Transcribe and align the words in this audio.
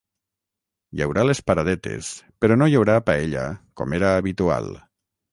Hi 0.93 1.01
haurà 1.05 1.25
les 1.29 1.41
paradetes, 1.49 2.09
però 2.45 2.57
no 2.61 2.67
hi 2.71 2.77
haurà 2.79 2.95
paella 3.09 3.43
com 3.83 3.93
era 3.99 4.09
habitual. 4.23 4.71